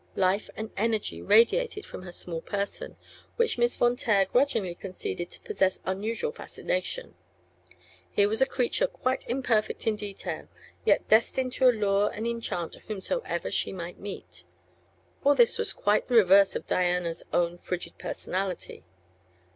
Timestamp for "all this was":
15.23-15.71